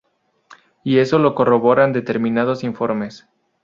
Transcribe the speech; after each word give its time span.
Y 0.83 0.97
eso 0.97 1.19
lo 1.19 1.35
corroboran 1.35 1.93
determinados 1.93 2.63
informes. 2.63 3.27